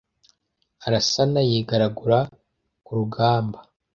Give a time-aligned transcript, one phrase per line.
[0.85, 2.19] Arasana yigaragura
[2.85, 3.59] ku rugamba